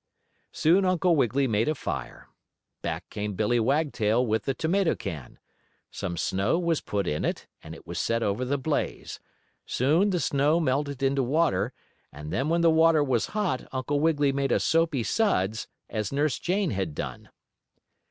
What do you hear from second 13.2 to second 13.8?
hot